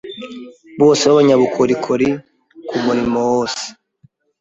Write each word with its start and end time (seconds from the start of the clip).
bose 0.81 1.03
b 1.05 1.09
abanyabukorikori 1.13 2.09
ku 2.67 2.75
murimo 2.83 3.19
wose 3.31 3.63